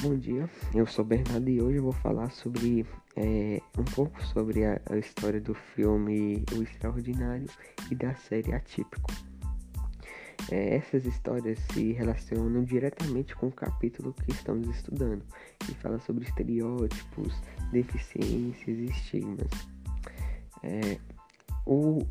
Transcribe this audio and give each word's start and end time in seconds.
Bom 0.00 0.16
dia, 0.16 0.48
eu 0.72 0.86
sou 0.86 1.04
Bernardo 1.04 1.50
e 1.50 1.60
hoje 1.60 1.78
eu 1.78 1.82
vou 1.82 1.92
falar 1.92 2.30
sobre 2.30 2.86
é, 3.16 3.60
um 3.76 3.82
pouco 3.82 4.24
sobre 4.26 4.64
a, 4.64 4.80
a, 4.88 4.96
história 4.96 5.40
do 5.40 5.54
filme 5.54 6.44
O 6.56 6.62
Extraordinário 6.62 7.48
e 7.90 7.96
da 7.96 8.14
série 8.14 8.52
Atípico. 8.52 9.10
É, 10.52 10.76
essas 10.76 11.04
histórias 11.04 11.58
se 11.72 11.90
relacionam 11.94 12.62
diretamente 12.62 13.34
com 13.34 13.48
o 13.48 13.52
capítulo 13.52 14.14
que 14.14 14.30
estamos 14.30 14.68
estudando, 14.68 15.24
que 15.58 15.74
fala 15.74 15.98
sobre 15.98 16.24
estereótipos, 16.24 17.34
deficiências 17.72 18.78
e 18.78 18.84
estigmas. 18.84 19.50
É, 20.62 21.00
o, 21.66 22.06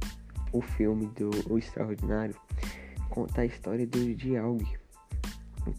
o 0.51 0.61
filme 0.61 1.05
do 1.15 1.29
O 1.49 1.57
Extraordinário 1.57 2.35
conta 3.09 3.41
a 3.41 3.45
história 3.45 3.88
do 3.88 4.13
Dialg, 4.13 4.62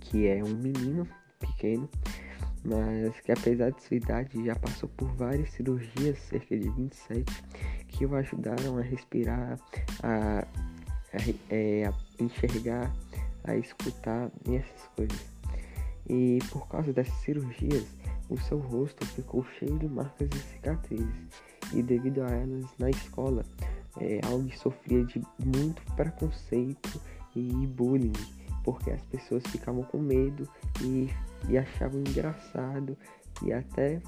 que 0.01 0.27
é 0.27 0.43
um 0.43 0.55
menino 0.55 1.07
pequeno, 1.39 1.89
mas 2.65 3.19
que 3.21 3.33
apesar 3.33 3.71
de 3.71 3.83
sua 3.83 3.97
idade 3.97 4.45
já 4.45 4.55
passou 4.57 4.89
por 4.91 5.09
várias 5.15 5.51
cirurgias, 5.51 6.19
cerca 6.19 6.59
de 6.59 6.69
27, 6.71 7.25
que 7.89 8.05
o 8.05 8.15
ajudaram 8.15 8.79
a 8.79 8.83
respirar, 8.83 9.59
a, 10.03 10.41
a, 10.41 11.19
é, 11.51 11.87
a 11.87 12.23
enxergar, 12.23 12.93
a 13.45 13.57
escutar 13.57 14.31
e 14.47 14.57
essas 14.57 14.87
coisas. 14.97 15.27
E 16.09 16.39
por 16.51 16.67
causa 16.69 16.93
dessas 16.93 17.15
cirurgias, 17.21 17.87
o 18.29 18.37
seu 18.39 18.59
rosto 18.59 19.07
ficou 19.07 19.45
cheio 19.59 19.79
de 19.79 19.89
marcas 19.89 20.29
e 20.35 20.39
cicatrizes, 20.39 21.29
e 21.73 21.83
devido 21.83 22.23
a 22.23 22.31
elas, 22.31 22.67
na 22.79 22.91
escola, 22.91 23.45
é, 24.01 24.21
sofria 24.57 25.05
de 25.05 25.23
muito 25.45 25.83
preconceito 25.95 27.01
e 27.35 27.67
bullying, 27.67 28.13
porque 28.65 28.91
as 28.91 29.03
pessoas 29.03 29.43
ficavam 29.49 29.83
com 29.85 29.99
medo 29.99 30.49
e 30.83 31.09
e 31.49 31.59
achavam 31.59 32.01
engraçado 32.01 32.97
e 33.43 33.53
até 33.53 34.01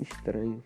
estranho. 0.00 0.62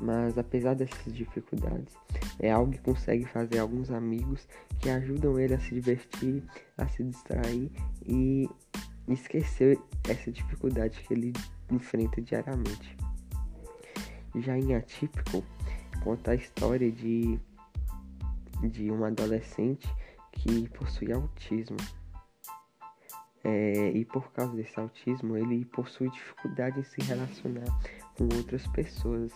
Mas 0.00 0.36
apesar 0.36 0.74
dessas 0.74 1.12
dificuldades, 1.12 1.94
é 2.38 2.50
algo 2.50 2.72
que 2.72 2.80
consegue 2.80 3.24
fazer 3.24 3.58
alguns 3.58 3.90
amigos 3.90 4.48
que 4.80 4.90
ajudam 4.90 5.38
ele 5.38 5.54
a 5.54 5.60
se 5.60 5.74
divertir, 5.74 6.42
a 6.76 6.88
se 6.88 7.04
distrair 7.04 7.70
e 8.04 8.48
esquecer 9.08 9.78
essa 10.08 10.30
dificuldade 10.30 11.00
que 11.02 11.14
ele 11.14 11.32
enfrenta 11.70 12.20
diariamente. 12.20 12.96
Já 14.36 14.58
em 14.58 14.74
Atípico, 14.74 15.44
conta 16.02 16.32
a 16.32 16.34
história 16.34 16.90
de, 16.90 17.38
de 18.62 18.90
um 18.90 19.04
adolescente 19.04 19.88
que 20.32 20.68
possui 20.70 21.12
autismo. 21.12 21.76
É, 23.44 23.90
e 23.90 24.04
por 24.04 24.30
causa 24.32 24.54
desse 24.54 24.78
autismo, 24.78 25.36
ele 25.36 25.64
possui 25.64 26.08
dificuldade 26.10 26.78
em 26.78 26.84
se 26.84 27.00
relacionar 27.02 27.66
com 28.16 28.24
outras 28.36 28.66
pessoas. 28.68 29.32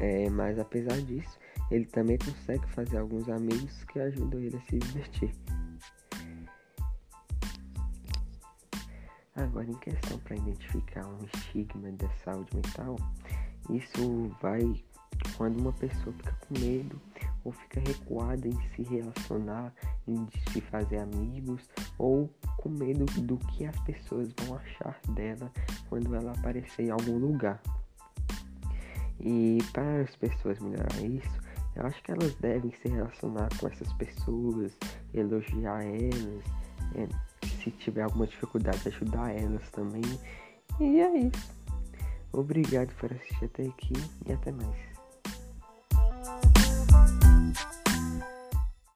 É, 0.00 0.28
mas 0.30 0.58
apesar 0.58 1.00
disso, 1.02 1.38
ele 1.70 1.84
também 1.86 2.18
consegue 2.18 2.66
fazer 2.70 2.98
alguns 2.98 3.28
amigos 3.28 3.84
que 3.84 4.00
ajudam 4.00 4.40
ele 4.40 4.56
a 4.56 4.60
se 4.60 4.78
divertir. 4.78 5.32
Agora, 9.36 9.70
em 9.70 9.78
questão 9.78 10.18
para 10.18 10.36
identificar 10.36 11.06
um 11.06 11.24
estigma 11.24 11.92
da 11.92 12.08
saúde 12.24 12.54
mental, 12.54 12.96
isso 13.70 14.28
vai 14.42 14.84
quando 15.36 15.58
uma 15.60 15.72
pessoa 15.72 16.14
fica 16.16 16.32
com 16.46 16.58
medo 16.58 17.00
ou 17.44 17.52
fica 17.52 17.80
recuada 17.80 18.46
em 18.46 18.60
se 18.74 18.82
relacionar, 18.82 19.72
em 20.06 20.26
se 20.52 20.60
fazer 20.60 20.98
amigos, 20.98 21.62
ou 21.98 22.28
com 22.58 22.68
medo 22.68 23.04
do 23.22 23.36
que 23.38 23.64
as 23.64 23.78
pessoas 23.80 24.28
vão 24.40 24.56
achar 24.56 24.98
dela 25.10 25.50
quando 25.88 26.14
ela 26.14 26.32
aparecer 26.32 26.86
em 26.86 26.90
algum 26.90 27.18
lugar. 27.18 27.60
E 29.18 29.58
para 29.72 30.02
as 30.02 30.14
pessoas 30.16 30.58
melhorar 30.60 31.00
isso, 31.02 31.40
eu 31.76 31.86
acho 31.86 32.02
que 32.02 32.12
elas 32.12 32.34
devem 32.36 32.72
se 32.82 32.88
relacionar 32.88 33.48
com 33.58 33.68
essas 33.68 33.92
pessoas, 33.94 34.76
elogiar 35.14 35.84
elas, 35.84 36.44
é, 36.94 37.08
se 37.62 37.70
tiver 37.72 38.02
alguma 38.02 38.26
dificuldade, 38.26 38.88
ajudar 38.88 39.30
elas 39.30 39.68
também. 39.70 40.02
E 40.80 41.00
é 41.00 41.18
isso. 41.18 41.60
Obrigado 42.32 42.94
por 42.96 43.12
assistir 43.12 43.44
até 43.44 43.64
aqui 43.64 43.92
e 44.26 44.32
até 44.32 44.52
mais. 44.52 44.89